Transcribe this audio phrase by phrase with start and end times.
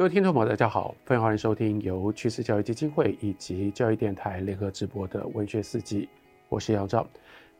[0.00, 6.08] 各位听众朋友，大家好，非常欢迎收听由趋势教育基金会以及教育电台联合直播的文学四季，
[6.48, 7.06] 我是杨照。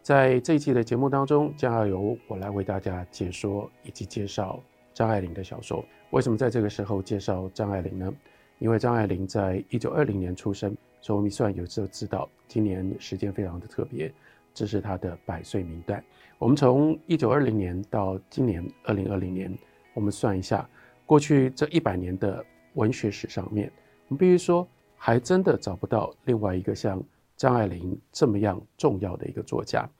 [0.00, 4.58] 在这一期的节目当中，将要由我来为大家解说以及介绍
[4.94, 5.84] 张爱玲的小说。
[6.12, 8.10] 为什么在这个时候介绍张爱玲呢？
[8.58, 14.10] 因为张爱玲在一九二零年出生，所以我们算有时候知道今年时间非常的特别，
[14.54, 16.02] 这是她的百岁冥诞。
[16.38, 19.54] 我们从一九二零年到今年二零二零年，
[19.92, 20.66] 我们算一下。
[21.10, 23.68] 过去这一百年的文学史上面，
[24.06, 24.64] 我们必须说，
[24.94, 27.02] 还真的找不到另外一个像
[27.36, 29.90] 张爱玲这么样重要的一个作家。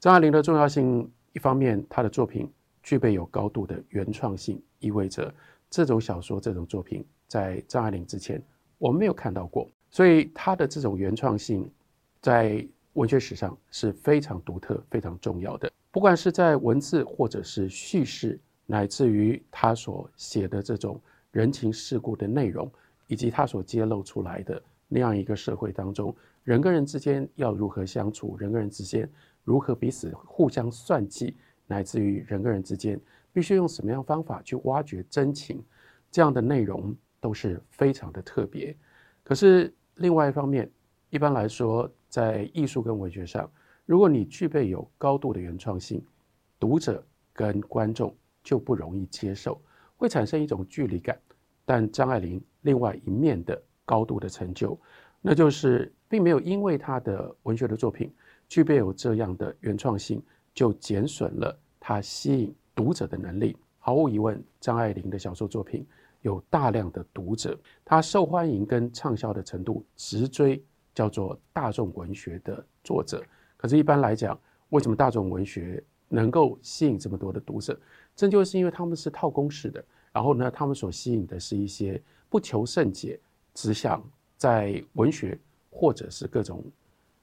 [0.00, 2.50] 张爱玲的重要性，一方面她的作品
[2.82, 5.30] 具备有高度的原创性，意味着
[5.68, 8.42] 这种小说、这种作品在张爱玲之前
[8.78, 11.70] 我们没有看到过，所以她的这种原创性
[12.22, 15.70] 在文学史上是非常独特、非常重要的。
[15.90, 18.40] 不管是在文字或者是叙事。
[18.66, 21.00] 乃至于他所写的这种
[21.30, 22.70] 人情世故的内容，
[23.06, 29.08] 以及他所揭露出来的那样一个社会当中，人跟人之间要如何相处，人跟人之间
[29.44, 31.36] 如何彼此互相算计，
[31.66, 33.00] 乃至于人跟人之间
[33.32, 35.62] 必须用什么样方法去挖掘真情，
[36.10, 38.76] 这样的内容都是非常的特别。
[39.22, 40.70] 可是另外一方面，
[41.10, 43.50] 一般来说，在艺术跟文学上，
[43.84, 46.04] 如果你具备有高度的原创性，
[46.58, 48.14] 读者跟观众。
[48.46, 49.60] 就不容易接受，
[49.96, 51.18] 会产生一种距离感。
[51.64, 54.78] 但张爱玲另外一面的高度的成就，
[55.20, 58.14] 那就是并没有因为她的文学的作品
[58.48, 60.22] 具备有这样的原创性，
[60.54, 63.56] 就减损了她吸引读者的能力。
[63.80, 65.84] 毫无疑问，张爱玲的小说作品
[66.22, 73.24] 有大量的读者，她受欢迎跟畅销的程度直追叫做大众文学的作者。
[73.56, 77.76] 可是，一般来讲，为什么大众文学能够吸引这么多的读者？
[78.16, 83.20] 这就是因为他们是套公式的，然后呢，他们所吸引的是一些不求甚解，
[83.52, 84.02] 只想
[84.38, 85.38] 在文学
[85.70, 86.64] 或者是各种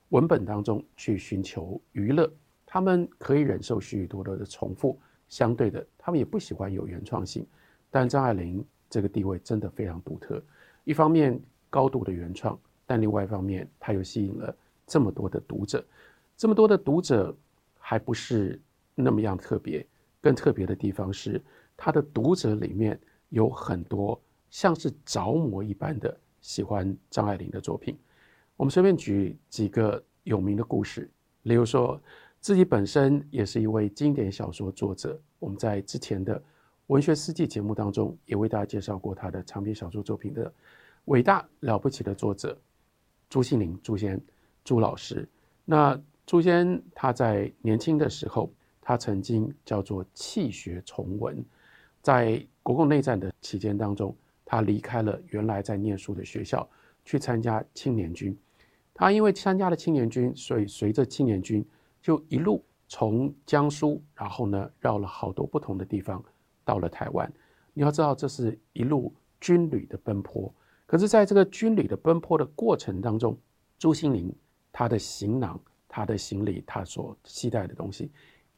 [0.09, 2.31] 文本当中去寻求娱乐。
[2.65, 7.45] 他们可以忍受许许多多的重复，相对的，他们也不喜欢有原创性。
[7.89, 10.41] 但张爱玲这个地位真的非常独特，
[10.83, 15.83] 一方面高度的原创，但另外一方面，她又吸引了这么多的读者，
[16.37, 17.35] 这么多的读者
[17.79, 18.59] 还不是
[18.95, 19.85] 那么样特别。
[20.23, 21.39] 更特别的地方是，
[21.75, 22.97] 他的读者里面
[23.27, 24.17] 有很多
[24.49, 27.99] 像是着魔一般的喜欢张爱玲的作品。
[28.55, 31.09] 我们随便举几个有名的故事，
[31.41, 32.01] 例如说
[32.39, 35.19] 自己本身也是一位经典小说作者。
[35.39, 36.41] 我们在之前的
[36.87, 40.49] 文学四季节目当中也为大家介绍过他的长篇小说作品的
[41.05, 42.57] 伟大了不起的作者
[43.29, 44.17] 朱西甯朱先
[44.63, 45.27] 朱老师。
[45.65, 48.49] 那朱先他在年轻的时候。
[48.85, 51.41] 他曾经叫做弃学从文，
[52.01, 54.13] 在国共内战的期间当中，
[54.43, 56.67] 他离开了原来在念书的学校，
[57.05, 58.37] 去参加青年军。
[58.93, 61.65] 他因为参加了青年军，所以随着青年军
[62.01, 66.23] 就一路从江苏，然后呢绕了好多不同的地方，
[66.65, 67.31] 到了台湾。
[67.73, 70.53] 你要知道，这是一路军旅的奔波。
[70.85, 73.35] 可是，在这个军旅的奔波的过程当中，
[73.79, 74.31] 朱西甯
[74.71, 78.11] 他的行囊、他的行李、他所携带的东西。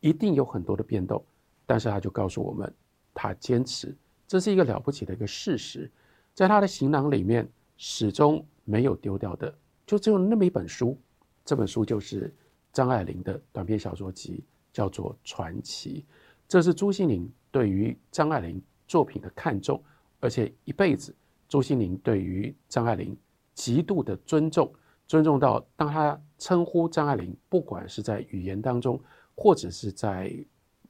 [0.05, 1.25] 一定有很多的变动，
[1.65, 2.71] 但是他就告诉我们，
[3.11, 5.91] 他坚持，这是一个了不起的一个事实。
[6.35, 9.51] 在他的行囊里面，始终没有丢掉的，
[9.83, 10.95] 就只有那么一本书。
[11.43, 12.31] 这本书就是
[12.71, 16.05] 张爱玲的短篇小说集，叫做《传奇》。
[16.47, 19.83] 这是朱西甯对于张爱玲作品的看重，
[20.19, 21.15] 而且一辈子，
[21.49, 23.17] 朱西甯对于张爱玲
[23.55, 24.71] 极度的尊重，
[25.07, 29.01] 尊重到当他称呼张爱玲，不管是在语言当中。
[29.35, 30.33] 或者是在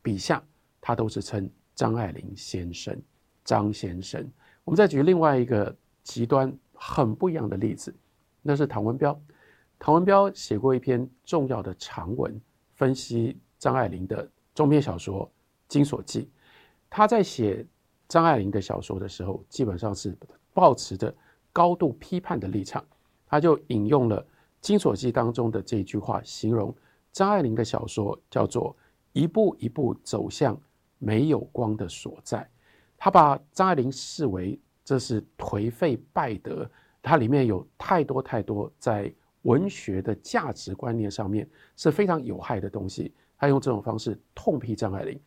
[0.01, 0.43] 笔下，
[0.79, 2.95] 他都是称张爱玲先生、
[3.43, 4.25] 张先生。
[4.63, 7.93] 我们再举另外一个极端很不一样的例子，
[8.41, 9.19] 那是唐文标。
[9.77, 12.39] 唐文标写过一篇重要的长文，
[12.75, 15.25] 分析张爱玲的中篇小说
[15.67, 16.21] 《金锁记》。
[16.89, 17.65] 他在写
[18.07, 20.17] 张爱玲的小说的时候，基本上是
[20.53, 21.13] 抱持着
[21.51, 22.85] 高度批判的立场。
[23.27, 24.21] 他就引用了
[24.61, 26.73] 《金锁记》当中的这一句话，形容。
[27.15, 28.75] 张爱玲的小说叫做
[29.13, 30.59] 一步一步走向
[30.97, 32.45] 没有光的所在，
[32.97, 36.69] 他把张爱玲视为这是颓废败德，
[37.01, 39.09] 它里面有太多太多在
[39.43, 43.13] 文学的价值观念上面是非常有害的东西。
[43.37, 45.17] 他用这种方式痛批张爱玲。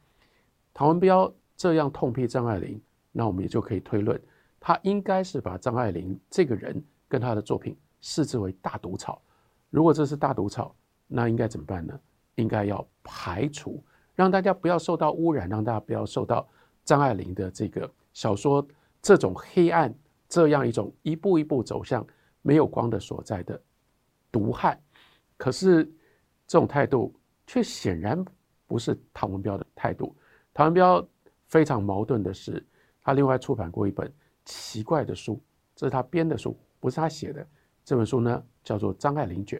[0.75, 2.79] 唐文标这样痛批张爱玲，
[3.12, 4.20] 那我们也就可以推论，
[4.61, 9.23] 他应该是把张爱玲这个人跟他的作品视之为大毒草。
[9.70, 10.75] 如果这是大毒草，
[11.09, 11.99] 那应该怎么办呢？
[12.37, 13.83] 应该要排除，
[14.15, 16.49] 让大家不要受到污染，让大家不要受到
[16.85, 18.65] 张爱玲的这个小说
[19.03, 19.93] 这种黑暗，
[20.29, 22.07] 这样一种一步一步走向
[22.43, 23.61] 没有光的所在的
[24.31, 24.81] 毒害。
[25.37, 25.85] 可是
[26.47, 27.13] 这种态度
[27.47, 28.25] 却显然
[28.67, 30.15] 不是唐文彪的态度。
[30.55, 31.05] 唐文彪
[31.47, 32.65] 非常矛盾的是，
[33.03, 34.13] 他另外出版过一本
[34.45, 35.41] 奇怪的书，
[35.75, 37.45] 这是他编的书，不是他写的。
[37.85, 39.59] 这本书呢叫做《张爱玲卷》。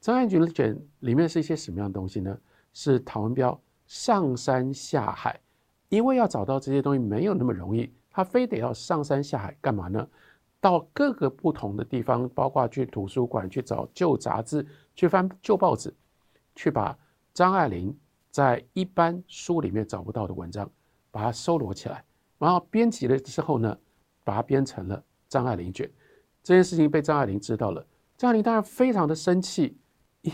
[0.00, 2.38] 张爱玲卷里面是一些什么样的东西呢？
[2.72, 5.40] 是唐文标上山下海，
[5.88, 10.08] 因为要找到这些东西没有那么容易，他非得要上山下海干嘛呢？
[10.60, 14.64] 到各个不同的地方，包括去图书馆去找旧杂志，
[14.94, 15.92] 去翻旧报纸，
[16.54, 16.96] 去把
[17.34, 17.96] 张爱玲
[18.30, 20.70] 在一般书里面找不到的文章，
[21.10, 22.04] 把它收罗起来，
[22.38, 23.76] 然后编辑了之后呢，
[24.22, 24.96] 把它编成了
[25.28, 25.86] 《张爱玲卷》。
[26.42, 27.84] 这件事情被张爱玲知道了，
[28.16, 29.76] 张爱玲当然非常的生气。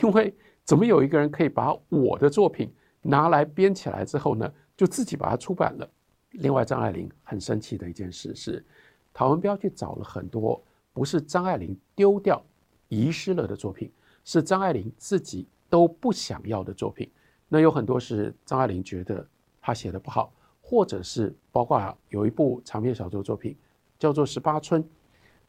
[0.03, 5.89] 因为怎么有一个人可以把我的作品拿来编起来之后呢，就自己把它出版了？
[6.31, 8.65] 另外，张爱玲很生气的一件事是，
[9.13, 10.61] 唐文彪去找了很多
[10.93, 12.43] 不是张爱玲丢掉、
[12.89, 13.93] 遗失了的作品，
[14.25, 17.09] 是张爱玲自己都不想要的作品。
[17.47, 19.25] 那有很多是张爱玲觉得
[19.61, 23.57] 她写的不好，或者是包括有一部长篇小说作品
[23.99, 24.83] 叫做《十八春》，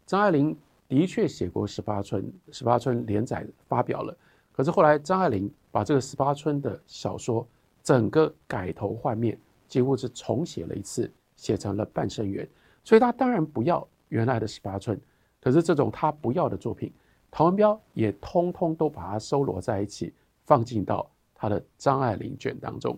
[0.06, 0.56] 张爱玲
[0.88, 2.22] 的确写过《十八春》，
[2.52, 4.16] 《十八春》连载发表了。
[4.56, 7.46] 可是后来，张爱玲把这个十八春的小说
[7.84, 9.38] 整个改头换面，
[9.68, 12.48] 几乎是重写了一次，写成了半生缘。
[12.82, 14.98] 所以他当然不要原来的十八春，
[15.42, 16.90] 可是这种他不要的作品，
[17.30, 20.14] 唐文彪也通通都把它收罗在一起，
[20.46, 22.98] 放进到他的张爱玲卷当中。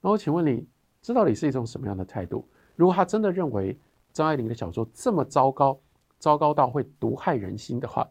[0.00, 0.66] 那我请问你，
[1.00, 2.44] 这到底是一种什么样的态度？
[2.74, 3.78] 如果他真的认为
[4.12, 5.78] 张爱玲的小说这么糟糕，
[6.18, 8.04] 糟糕到会毒害人心的话，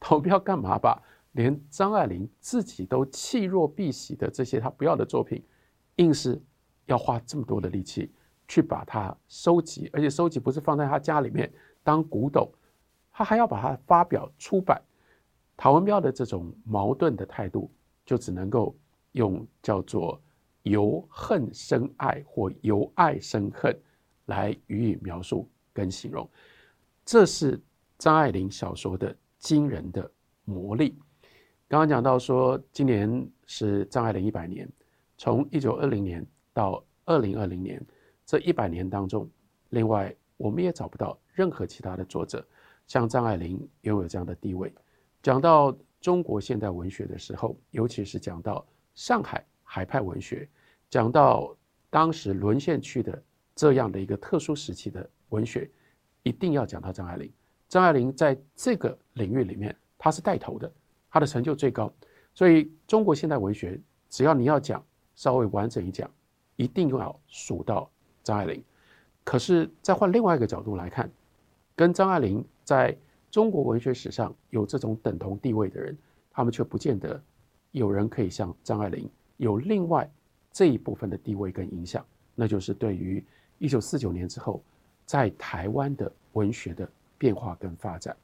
[0.00, 1.00] 唐文标干嘛把？
[1.32, 5.42] 连张爱玲自己都弃若敝屣的这些她不要的作品，
[5.96, 6.40] 硬是
[6.86, 8.12] 要花这么多的力气
[8.46, 11.52] 去把它收集，而且收集不是放在她家里面
[11.82, 12.50] 当古董，
[13.10, 14.80] 她还要把它发表出版。
[15.56, 17.70] 唐文彪的这种矛盾的态度，
[18.04, 18.76] 就只能够
[19.12, 20.20] 用叫做
[20.62, 23.74] 由恨生爱或由爱生恨
[24.26, 26.28] 来予以描述跟形容。
[27.04, 27.60] 这是
[27.96, 30.10] 张爱玲小说的惊人的
[30.44, 30.98] 魔力。
[31.72, 34.68] 刚刚讲到说，今年是张爱玲一百年，
[35.16, 36.22] 从一九二零年
[36.52, 37.82] 到二零二零年
[38.26, 39.26] 这一百年当中，
[39.70, 42.46] 另外我们也找不到任何其他的作者
[42.86, 44.70] 像张爱玲拥有这样的地位。
[45.22, 50.46] 讲到中国现代文学的时候，尤其是讲到上海海派文学，
[50.90, 51.56] 讲到
[51.88, 53.22] 当时沦陷区的
[53.54, 55.70] 这样的一个特殊时期的文学，
[56.22, 57.32] 一定要讲到张爱玲。
[57.66, 60.70] 张爱玲在这个领域里面，她是带头的。
[61.12, 61.92] 他的成就最高，
[62.32, 63.78] 所以中国现代文学，
[64.08, 64.82] 只要你要讲
[65.14, 66.10] 稍微完整一讲，
[66.56, 67.90] 一定要数到
[68.22, 68.64] 张爱玲。
[69.22, 71.10] 可是再换另外一个角度来看，
[71.76, 72.96] 跟张爱玲在
[73.30, 75.94] 中国文学史上有这种等同地位的人，
[76.30, 77.22] 他们却不见得
[77.72, 79.06] 有人可以像张爱玲
[79.36, 80.10] 有另外
[80.50, 82.02] 这一部分的地位跟影响，
[82.34, 83.22] 那就是对于
[83.58, 84.62] 一九四九年之后
[85.04, 88.16] 在台湾的文学的变化跟发展。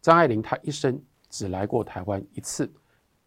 [0.00, 0.98] 张爱玲她一生。
[1.34, 2.72] 只来过台湾一次，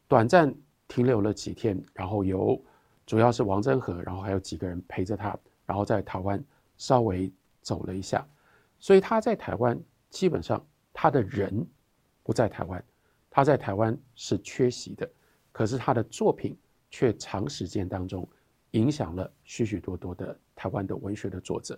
[0.07, 0.56] 短暂
[0.88, 2.57] 停留了几天，然后由
[3.06, 6.42] 主要是王祯和，然后还有几个人陪着他，然后在台湾
[6.78, 7.30] 稍微
[7.61, 8.26] 走了一下。
[8.80, 9.78] 所以他在台湾
[10.09, 11.68] 基本上他的人
[12.23, 12.81] 不在台湾，
[13.30, 15.09] 他在台湾是缺席的，
[15.52, 16.57] 可是他的作品
[16.90, 18.26] 却长时间当中
[18.71, 21.78] 影响了许许多多的台湾的文学的作者。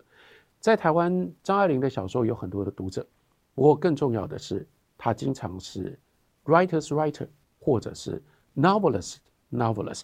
[0.60, 3.04] 在台湾，张爱玲的小说有很多的读者，
[3.56, 5.98] 不过更重要的是，他经常是。
[6.50, 7.28] Writer's writer，
[7.60, 8.22] 或者是
[8.56, 9.18] novelist
[9.52, 10.02] novelist，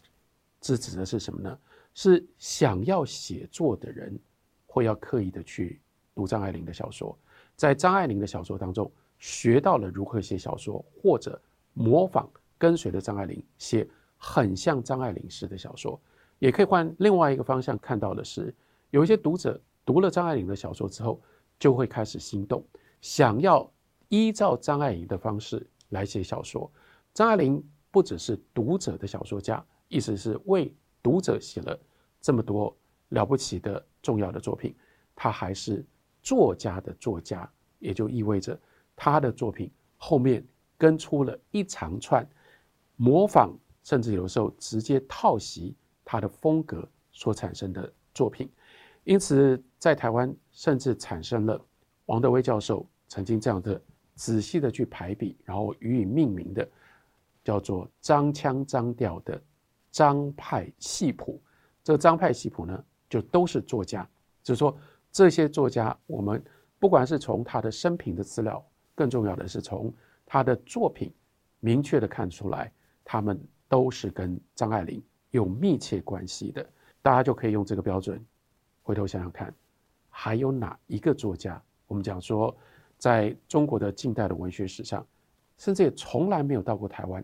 [0.62, 1.58] 这指的是什么呢？
[1.96, 4.20] 是想要写作的人
[4.68, 5.82] 会要刻意的去
[6.14, 7.18] 读张爱玲的小说，
[7.56, 11.42] 在张爱玲的小说当中学到了如何写小说，或者
[11.74, 13.88] 模仿跟随着张爱玲写
[14.18, 16.00] 很像张爱玲式的小说。
[16.38, 18.54] 也可以换另外一个方向看到的是，
[18.92, 21.22] 有一些读者读了张爱玲的小说之后，
[21.58, 22.62] 就会开始心动，
[23.00, 23.72] 想要
[24.10, 25.66] 依照张爱玲的方式。
[25.89, 26.72] 来写小说，
[27.13, 31.80] 张爱玲不只是读者的小说家，意思是为读者写了
[32.20, 32.75] 这么多
[33.10, 34.75] 了不起的重要的作品，
[35.15, 35.86] 她还是
[36.22, 37.50] 作家的作家，
[37.80, 38.60] 也就意味着
[38.96, 40.46] 她的作品后面
[40.77, 42.27] 跟出了一长串
[42.96, 48.50] 模仿，甚至有时候直接套袭她的风格所产生的作品，
[49.04, 51.63] 因此在台湾甚至产生了
[52.08, 53.82] 王德威教授曾经这样的。
[54.15, 56.67] 仔细的去排比，然后予以命名的，
[57.43, 59.41] 叫做张腔张调的
[59.91, 61.41] 张派系谱。
[61.84, 64.10] 这张派系谱呢，就都是作家，
[64.41, 64.75] 就是说
[65.12, 66.43] 这些作家，我们
[66.79, 69.93] 不管是从他的生平的资料，更重要的是从
[70.25, 71.13] 他的作品，
[71.60, 72.72] 明确的看出来，
[73.03, 76.67] 他们都是跟张爱玲有密切关系的。
[77.01, 78.19] 大家就可以用这个标准，
[78.81, 79.53] 回头想想看，
[80.10, 81.62] 还有哪一个作家？
[81.86, 82.55] 我们讲说，
[82.98, 85.06] 在中国的近代的文学史上，
[85.58, 87.24] 甚至也从来没有到过台湾，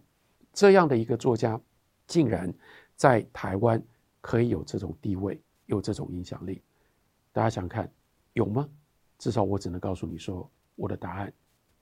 [0.54, 1.60] 这样的一个作家，
[2.08, 2.54] 竟然
[2.96, 3.82] 在台湾
[4.20, 6.62] 可以有这种地位，有这种影响力。
[7.32, 7.92] 大家想看，
[8.34, 8.68] 有吗？
[9.18, 11.34] 至少我只能告诉你说，我的答案，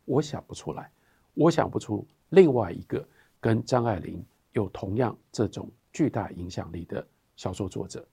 [0.06, 0.92] 我想不出来，
[1.34, 3.08] 我想不出另外一个
[3.40, 7.06] 跟张爱玲有同样这种巨大影响力的
[7.36, 8.08] 小说作者。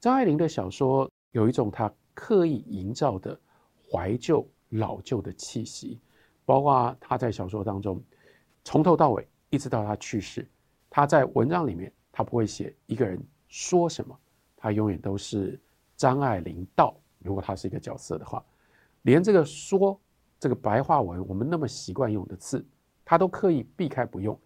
[0.00, 3.38] 张爱玲的小说有一种她刻意营造的
[3.90, 6.00] 怀旧老旧的气息，
[6.44, 8.02] 包括他在小说当中
[8.64, 10.46] 从头到尾一直到他去世，
[10.90, 14.18] 他在文章里面他不会写一个人说什么，
[14.56, 15.60] 他永远都是
[15.96, 16.94] 张爱玲道。
[17.18, 18.44] 如果他是一个角色的话，
[19.02, 20.00] 连这个说
[20.40, 22.64] 这个白话文，我们那么习惯用的字，
[23.04, 24.38] 他都刻意避开不用。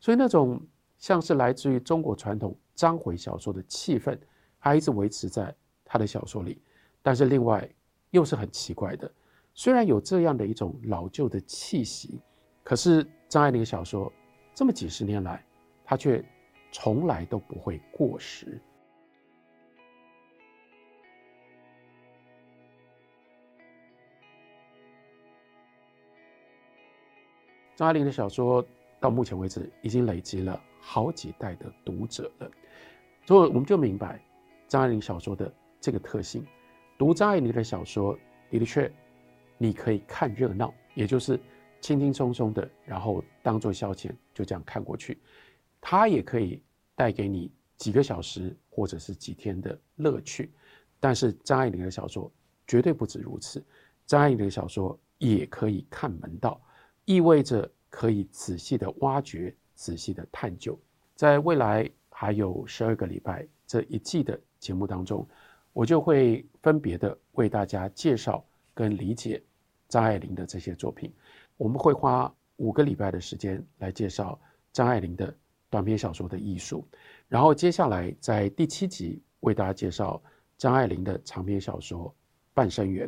[0.00, 0.60] 所以那种
[0.98, 4.18] 像是来自于中国传统章回小说的气氛，
[4.58, 6.62] 还一直维持在他的小说里。
[7.02, 7.68] 但是另外
[8.10, 9.10] 又是很奇怪的，
[9.54, 12.20] 虽然有这样的一种老旧的气息，
[12.64, 14.10] 可是张爱玲小说
[14.54, 15.44] 这么几十年来，
[15.84, 16.24] 它却
[16.70, 18.60] 从来都不会过时。
[27.74, 28.64] 张爱玲的小说
[29.00, 32.50] 到目前为止已经累积了好几代的读者了，
[33.26, 34.22] 所以我们就明白
[34.66, 36.46] 张爱玲小说的这个特性。
[36.96, 38.16] 读张爱玲的小说，
[38.50, 38.92] 的确，
[39.62, 41.38] 你可以看热闹，也就是
[41.80, 45.20] 轻轻松松的，然后当做消遣，就这样看过去。
[45.80, 46.60] 它也可以
[46.96, 50.50] 带给你几个小时或者是几天的乐趣。
[50.98, 52.28] 但是张爱玲的小说
[52.66, 53.64] 绝对不止如此，
[54.04, 56.60] 张爱玲的小说也可以看门道。
[57.04, 60.76] 意味着可以仔细的挖掘、仔细的探究。
[61.14, 65.24] 在未来还有十二个礼拜这一季的节目当中，
[65.72, 69.40] 我就会分别的为大家介绍跟理解
[69.92, 71.12] 张爱玲的这些作品。
[71.58, 74.40] 我们会花五个礼拜的时间来介绍
[74.72, 75.36] 张爱玲的
[75.68, 76.82] 短篇小说的艺术，
[77.28, 80.22] 然后接下来在第七集为大家介绍
[80.56, 82.08] 张爱玲的长篇小说
[82.54, 83.06] 《半生缘》，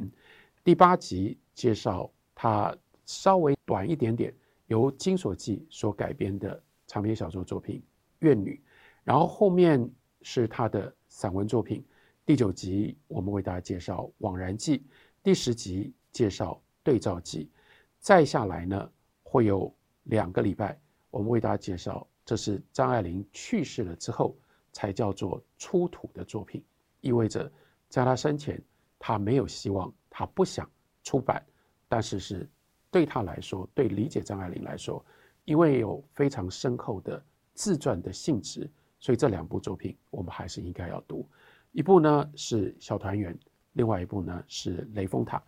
[0.63, 2.77] 第八集介绍她。
[3.07, 4.35] 稍微短一点点，
[4.67, 7.77] 由金锁记所改编的长篇小说作品
[8.21, 8.59] 《怨女》，
[9.05, 9.87] 然后后面
[10.23, 11.85] 是她的散文作品。
[12.25, 14.79] 第九集我们为大家介绍《枉然记》，
[15.23, 16.53] 第十集介绍
[16.85, 17.51] 《对照记》，
[17.99, 18.89] 再下来呢
[19.25, 19.75] 会有
[20.05, 20.79] 两个礼拜，
[21.11, 24.37] 我们为大家介绍，这是张爱玲去世了之后
[24.71, 26.63] 才叫做出土的作品，
[27.01, 27.51] 意味着
[27.89, 28.63] 在她生前，
[28.99, 30.71] 她没有希望，她不想
[31.03, 31.45] 出版，
[31.89, 32.49] 但是是。
[32.91, 35.05] 对他来说，对理解张爱玲来说，
[35.47, 37.21] 因为有非常深厚的
[37.53, 41.29] 自传的性质，所以这两部作品我们还是应该要读。
[41.73, 43.35] 一部呢是《小团圆》，
[43.73, 45.39] 另外一部呢是《雷峰塔》。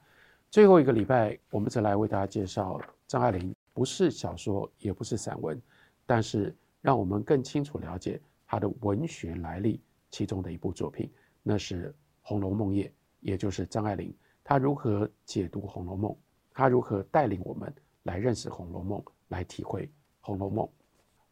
[0.51, 5.61] 最后一个礼拜，我们再来为大家介绍张爱玲，不是小说，也不是散文，
[6.07, 9.81] 但是让我们更清楚了解她的文学来历。
[10.09, 11.13] 其中的一部作品，
[11.43, 11.91] 那是
[12.23, 12.89] 《红楼梦夜》，
[13.21, 16.11] 也就是张爱玲她如何解读《红楼梦》。
[16.55, 17.71] 她如何带领我们
[18.05, 18.99] 来认识《红楼梦》，
[19.29, 19.85] 来体会
[20.21, 20.65] 《红楼梦》？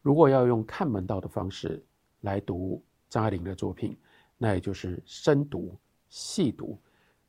[0.01, 1.83] 如果要用看门道的方式
[2.21, 3.97] 来读张爱玲的作品，
[4.37, 5.75] 那也就是深读、
[6.09, 6.77] 细读，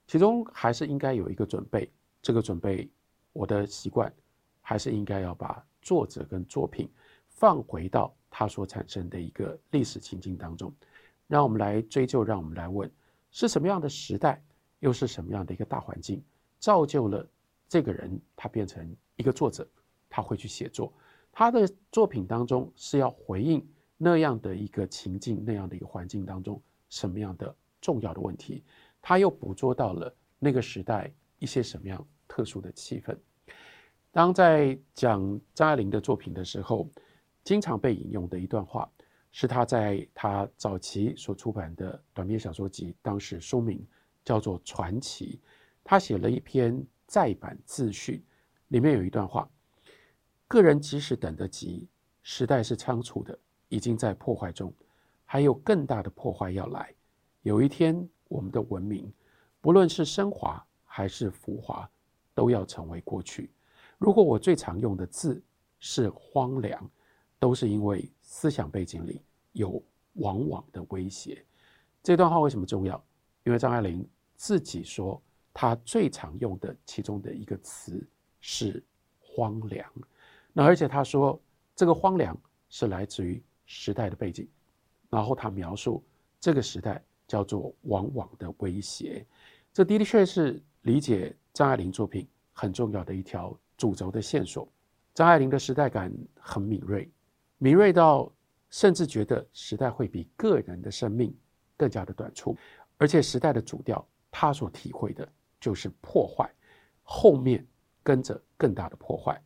[0.07, 1.91] 其中还是应该有一个准备。
[2.23, 2.89] 这个准备，
[3.33, 4.13] 我的习惯
[4.61, 6.91] 还是应该要把作者跟作品
[7.29, 10.73] 放回到他所产生的一个历史情境当中，
[11.29, 12.91] 让我们来追究，让我们来问：
[13.31, 14.43] 是什么样的时代，
[14.81, 16.21] 又是什么样的一个大环境，
[16.59, 17.25] 造就了？
[17.69, 19.67] 这个人他变成一个作者，
[20.09, 20.93] 他会去写作，
[21.31, 23.65] 他的作品当中是要回应
[23.97, 28.65] 那样的一个情境，那样的一个环境当中什么样的重要的问题，
[29.09, 33.17] 他又捕捉到了那个时代一些什么样特殊的气氛。
[34.11, 36.91] 当在讲张爱玲的作品的时候，
[37.45, 38.91] 经常被引用的一段话，
[39.31, 43.87] 是他在他早期所出版的短篇小说集，当时书名
[44.25, 45.39] 叫做《传奇》，
[45.85, 46.85] 他写了一篇。
[47.09, 48.25] 再版自序
[48.67, 49.49] 里面有一段话：
[50.49, 51.87] 个人即使等得及，
[52.25, 54.75] 时代是仓促的，已经在破坏中，
[55.25, 56.93] 还有更大的破坏要来。
[57.43, 59.13] 有一天，我们的文明，
[59.61, 61.89] 不论是升华还是浮华，
[62.35, 63.51] 都要成为过去。
[63.99, 65.43] 如果我最常用的字
[65.79, 66.91] 是荒凉，
[67.39, 69.83] 都是因为思想背景里有
[70.15, 71.45] 往往的威胁。
[72.03, 73.03] 这段话为什么重要？
[73.45, 75.23] 因为张爱玲自己说。
[75.59, 78.07] 她最常用的其中的一个词
[78.43, 78.85] 是
[79.19, 79.91] 荒凉。
[80.53, 81.41] 那而且她说
[81.75, 84.47] 这个荒凉是来自于时代的背景，
[85.09, 86.05] 然后她描述
[86.39, 89.27] 这个时代叫做往往的威胁。
[89.73, 94.67] 这的确是理解张爱玲作品很重要的一条主轴的线索。
[95.13, 97.11] 张爱玲的时代感很敏锐，
[97.59, 98.33] 敏锐到
[98.71, 101.35] 甚至觉得时代会比个人的生命
[101.77, 102.57] 更加的短促，
[102.99, 105.27] 而且时代的主调，他所体会的
[105.59, 106.51] 就是破坏，
[107.03, 107.67] 后面
[108.03, 109.41] 跟着更大的破坏，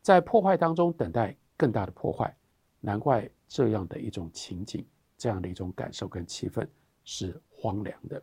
[0.00, 2.36] 在破坏当中等待更大的破坏，
[2.80, 6.66] 难怪这样的一种情景，这样的一种感受跟气氛
[7.06, 8.22] 是荒凉的。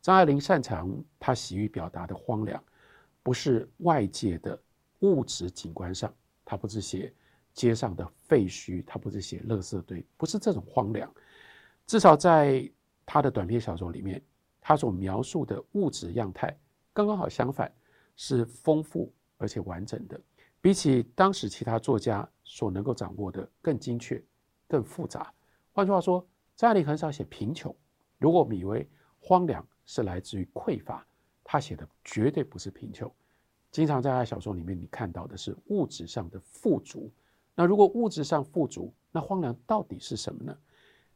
[0.00, 2.64] 张爱玲擅长她喜欲表达的荒凉，
[3.22, 4.58] 不是外界的。
[5.00, 7.12] 物质景观上，他不是写
[7.52, 11.14] 街上的废墟，他不是写垃圾堆，不是这种荒凉。
[11.86, 12.68] 至少在
[13.04, 14.20] 他的短篇小说里面，
[14.58, 16.58] 他所描述的物质样态，
[16.94, 17.70] 刚刚好相反，
[18.16, 20.18] 是丰富而且完整的，
[20.62, 24.20] 比起当时其他作家所能够掌握的更精确、
[24.66, 25.30] 更复杂。
[25.72, 27.72] 换句话说，张爱玲很少写贫穷。
[28.18, 28.88] 如果我们以为
[29.20, 31.06] 荒凉是来自于匮乏，
[31.44, 33.10] 他写的绝对不是贫穷。
[33.70, 37.12] 经常在他小说里面，你看到的是物质上的富足。
[37.54, 40.56] 那如果物质上富足，那荒凉到底是什么呢？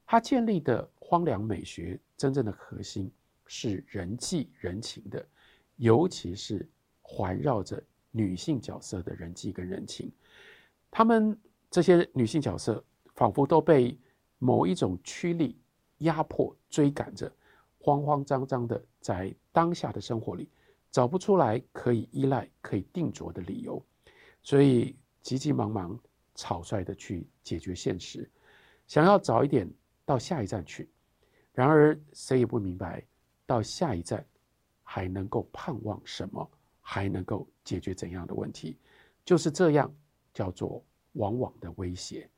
[0.06, 3.10] 他建立的荒凉美学，真正的核心
[3.46, 5.24] 是人际人情的，
[5.76, 6.68] 尤其是
[7.00, 10.10] 环绕着女性角色的人际跟人情。
[10.90, 11.38] 他们
[11.70, 12.82] 这些女性角色，
[13.14, 13.96] 仿佛都被
[14.38, 15.59] 某一种驱力
[16.00, 17.32] 压迫、追赶着，
[17.78, 20.48] 慌慌张张的在当下的生活里。
[20.90, 23.80] 找不出来可以依赖、可以定着的理由，
[24.42, 25.96] 所以急急忙忙、
[26.34, 28.28] 草率的去解决现实，
[28.88, 29.72] 想要早一点
[30.04, 30.90] 到下一站去。
[31.52, 33.06] 然而谁也不明白，
[33.46, 34.26] 到下一站
[34.82, 38.76] 还能够盼望什么，还能够解决怎样的问题？
[39.24, 39.94] 就是这样，
[40.34, 40.82] 叫做
[41.12, 42.28] 往往的威胁。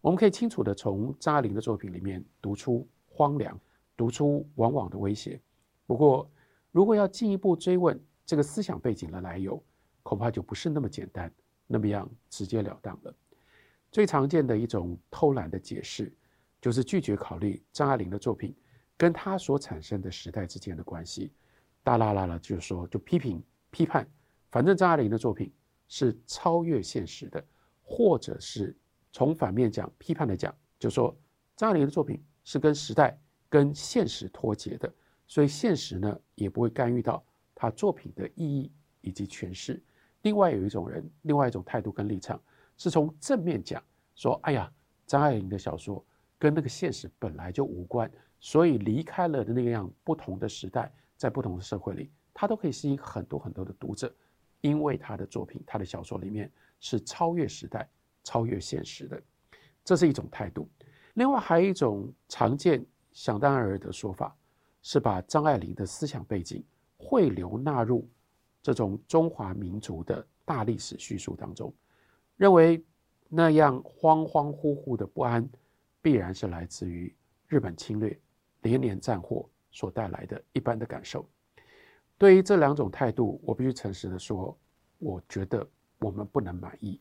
[0.00, 3.58] 我们可以清楚的从张爱玲的作品里面读出荒凉，
[3.96, 5.38] 读出往往的威胁。
[5.86, 6.30] 不过，
[6.70, 9.62] 如果要进一步追问这个思想背景的来由，
[10.02, 11.30] 恐怕就不是那么简单，
[11.66, 13.14] 那么样直截了当了。
[13.90, 16.10] 最常见的一种偷懒的解释，
[16.60, 18.56] 就是拒绝考虑张爱玲的作品
[18.96, 21.30] 跟她所产生的时代之间的关系，
[21.82, 24.08] 大啦啦啦就是说就批评批判，
[24.50, 25.52] 反正张爱玲的作品
[25.88, 27.44] 是超越现实的，
[27.82, 28.74] 或者是
[29.12, 31.14] 从反面讲批判的讲，就说
[31.54, 34.92] 张爱玲的作品是跟时代跟现实脱节的。
[35.26, 37.24] 所以现实呢，也不会干预到
[37.54, 39.82] 他作品的意义以及诠释。
[40.22, 42.40] 另外有一种人，另外一种态度跟立场，
[42.76, 43.82] 是从正面讲，
[44.14, 44.70] 说：“哎呀，
[45.06, 46.04] 张爱玲的小说
[46.38, 54.14] 跟那个现实本来就无关，所以离开了的那个样不同的时代，在不同的社会里，他都可以吸引很多很多的读者，
[54.60, 57.88] 因为他的作品，他的小说里面是超越时代、
[58.22, 59.20] 超越现实的。
[59.82, 60.68] 这是一种态度。
[61.14, 64.36] 另外还有一种常见、想当然的说法。”
[64.84, 66.60] 是把张爱玲的思想背景
[66.96, 68.04] 汇流纳入
[68.60, 71.72] 这种中华民族的大历史叙述当中，
[72.36, 72.84] 认为
[73.28, 75.48] 那样恍恍惚惚的不安，
[76.00, 77.14] 必然是来自于
[77.46, 78.20] 日本侵略、
[78.62, 81.24] 连连战祸所带来的一般的感受。
[82.18, 84.58] 对于这两种态度，我必须诚实的说，
[84.98, 85.64] 我觉得
[86.00, 87.00] 我们不能满意，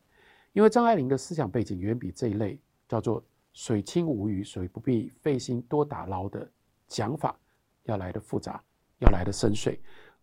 [0.54, 6.50] 因为张爱玲的思想背景远比这一类叫做水清无鱼，所以不必费心多打捞的
[6.88, 7.38] 讲法。
[7.86, 8.64] 要来的复杂，
[9.00, 9.78] 要来的深邃，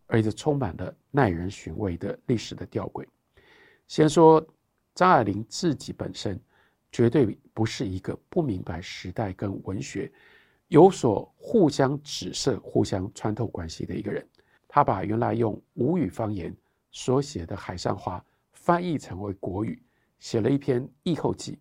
[0.07, 3.05] 而且充满了耐人寻味的历史的吊诡。
[3.85, 4.43] 先说
[4.95, 6.39] 张爱玲自己本身，
[6.89, 10.09] 绝对不是一个不明白时代跟文学
[10.69, 14.25] 有所互相指涉、互相穿透关系的一个人。
[14.69, 16.55] 他把原来用吴语方言
[16.91, 18.17] 所写的《海上花》
[18.53, 19.83] 翻译成为国语，
[20.19, 21.53] 写了一篇《译后记》，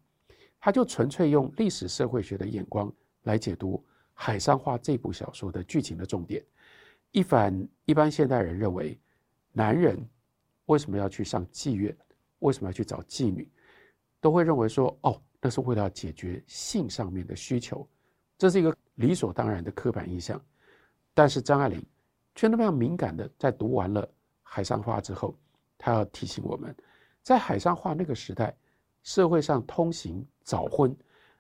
[0.60, 2.92] 他就纯粹用历史社会学的眼光
[3.22, 3.76] 来解读。
[4.20, 6.44] 《海上花》这部小说的剧情的重点，
[7.12, 8.98] 一反一般现代人认为，
[9.52, 9.96] 男人
[10.66, 11.96] 为什么要去上妓院，
[12.40, 13.48] 为什么要去找妓女，
[14.20, 17.88] 都会认为说，哦，那是为了解决性上面的需求，
[18.36, 20.44] 这是一个理所当然的刻板印象。
[21.14, 21.80] 但是张爱玲
[22.34, 24.04] 却那么样敏感的，在读完了
[24.42, 25.38] 《海上花》之后，
[25.78, 26.74] 她要提醒我们，
[27.22, 28.52] 在《海上花》那个时代，
[29.08, 30.94] 社会上通行早婚，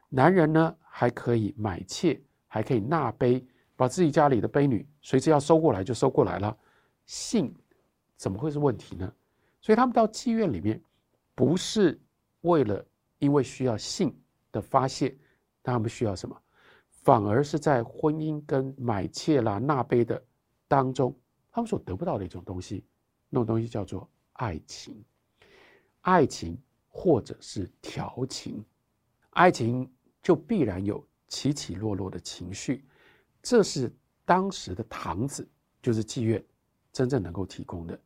[0.08, 2.18] 男人呢还可以买妾。
[2.50, 6.56] 还可以纳婢，把自己家里的婢女随时要收过来就收过来了，
[7.04, 7.54] 性
[8.16, 9.12] 怎么会是问题呢？
[9.60, 10.82] 所以他们到妓院里面，
[11.34, 12.00] 不是
[12.40, 12.82] 为了
[13.18, 14.18] 因为需要性
[14.50, 15.14] 的发泄，
[15.62, 16.34] 他们需要什么？
[16.88, 20.24] 反而是在婚姻跟买妾啦纳婢的
[20.66, 21.14] 当中，
[21.52, 22.82] 他们所得不到的一种东西，
[23.28, 25.04] 那种东西叫做爱情，
[26.00, 26.58] 爱情
[27.00, 28.64] 或者是调情，
[29.30, 29.88] 爱情
[30.20, 32.84] 就必然有起起落落的情绪，
[33.40, 33.88] 这是
[34.24, 35.48] 当时的堂子，
[35.80, 36.44] 就是妓院，
[36.92, 37.96] 真正能够提供的。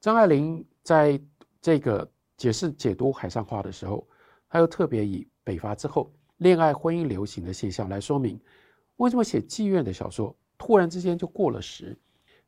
[0.00, 1.20] 张爱玲在
[1.60, 4.08] 这个解释解读海上花的时候，
[4.48, 8.40] 她又特别以北伐之后恋爱婚姻流行的现象来说明，
[8.96, 11.94] 为什么写妓院的小说突然之间就过了时？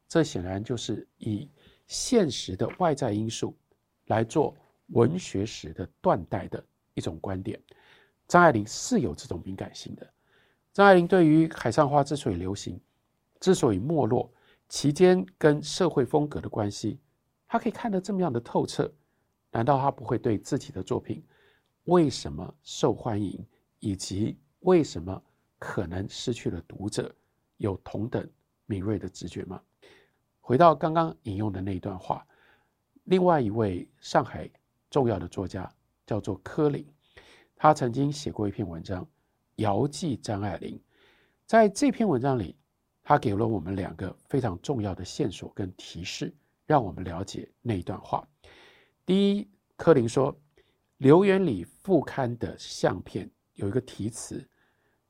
[0.09, 1.47] 这显然就是以
[1.87, 3.55] 现实的外在因素
[4.07, 4.57] 来做
[4.95, 7.61] 文学史的断代的一种观点。
[8.27, 10.09] 张爱玲是有这种敏感性的。
[10.73, 12.81] 张爱玲对于海上花之所以流行，
[13.39, 14.33] 之所以没落，
[14.69, 16.99] 其间跟社会风格的关系。
[17.47, 18.91] 她可以看得这么样的透彻，
[19.51, 21.23] 难道她不会对自己的作品
[21.85, 23.45] 为什么受欢迎，
[23.81, 25.23] 以及为什么
[25.59, 27.15] 可能失去了读者
[27.59, 28.29] 有同等
[28.67, 29.61] 敏锐的直觉吗？
[30.41, 32.27] 回到刚刚引用的那一段话，
[33.05, 34.51] 另外一位上海
[34.95, 35.69] 重要的作家
[36.07, 36.87] 叫做柯林，
[37.57, 39.05] 他曾经写过一篇文章
[39.57, 40.79] 《遥寄张爱玲》。
[41.47, 42.55] 在这篇文章里，
[43.03, 46.33] 他给了我们两个非常重要的线索跟提示。
[46.65, 48.25] 让我们了解那一段话。
[49.05, 50.33] 第一，柯林说，
[50.99, 54.49] 《刘元礼》副刊的相片有一个题词：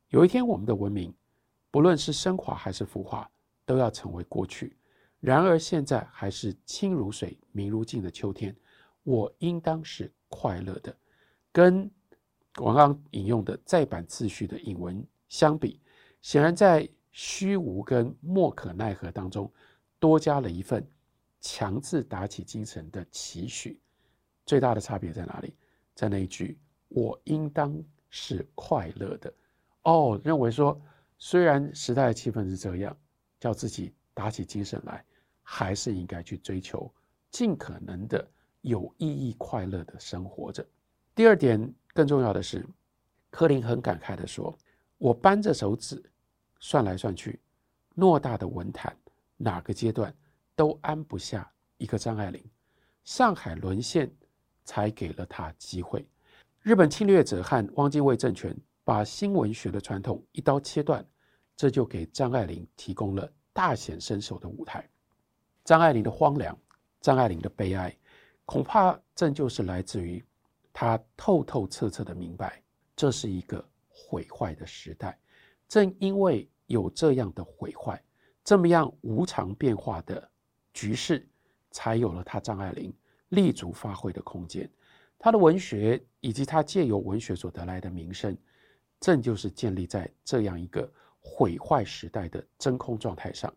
[0.08, 1.14] 有一天，我们的文明，
[1.70, 3.30] 不论是升华还是腐化，
[3.66, 4.78] 都要成为过去。
[5.20, 8.56] 然而，现在还是清如水、明如镜的秋天，
[9.04, 10.94] 我应当是快乐的。
[11.52, 11.88] 跟
[12.56, 15.80] 我刚刚引用的再版自序的引文相比，
[16.20, 19.48] 显然在虚无跟莫可奈何当中，
[20.00, 20.84] 多加了一份。
[21.46, 23.78] 强制打起精神的期许，
[24.46, 25.54] 最大的差别在哪里？
[25.94, 29.30] 在那一句“我应当是快乐的”。
[29.84, 30.80] 哦，认为说，
[31.18, 32.96] 虽然时代的气氛是这样，
[33.38, 35.04] 叫自己打起精神来，
[35.42, 36.90] 还是应该去追求
[37.30, 38.26] 尽可能的
[38.64, 40.66] 有意义、快乐的生活着。
[41.14, 42.66] 第二点，更重要的是，
[43.28, 44.56] 柯林很感慨地说
[44.96, 46.02] ：“我扳着手指
[46.60, 47.38] 算来算去，
[47.94, 48.96] 偌大的文坛，
[49.36, 50.12] 哪个阶段？”
[50.56, 52.42] 都安不下一个张爱玲，
[53.02, 54.10] 上海沦陷
[54.64, 56.06] 才给了她机会。
[56.62, 61.04] 日本侵略者和汪精卫政权把新文学的传统一刀切断，
[61.56, 64.88] 这就给张爱玲提供了大显身手的舞台。
[65.64, 66.56] 张爱玲的荒凉，
[67.00, 67.94] 张爱玲的悲哀，
[68.44, 70.24] 恐怕正就是来自于
[70.72, 72.62] 他透透彻彻的明白，
[72.94, 75.18] 这是一个毁坏的时代。
[75.68, 78.02] 正因为有这样的毁坏，
[78.42, 80.30] 这么样无常变化的。
[80.72, 81.24] 局势
[81.70, 82.92] 才有了他张爱玲
[83.28, 84.68] 立足发挥的空间，
[85.16, 88.36] 他的文学以及他借由文学所得来的名声，
[88.98, 93.54] 正就是建立在这样一个毁坏时代的真空状态上。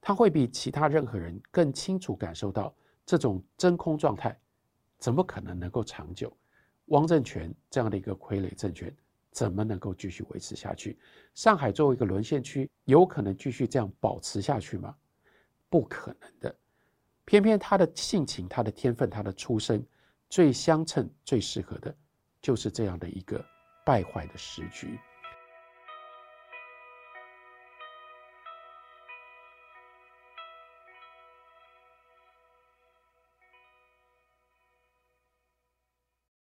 [0.00, 2.74] 他会比其他任何人更清楚感受到
[3.06, 4.38] 这种真空状态
[4.98, 6.34] 怎么可能能够长久？
[6.86, 8.94] 汪政权这样的一个傀儡政权
[9.30, 10.98] 怎么能够继续维持下去？
[11.34, 14.94] 上海作为一个沦陷区，有可能继续这样保持下去吗？
[15.68, 16.54] 不可能的，
[17.24, 19.84] 偏偏他的性情、他的天分、他的出身，
[20.28, 21.94] 最相称、最适合的，
[22.40, 23.44] 就是这样的一个
[23.84, 24.98] 败坏的时局。